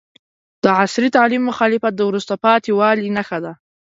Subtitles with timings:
[0.63, 3.53] د عصري تعلیم مخالفت د وروسته پاتې والي نښه ده.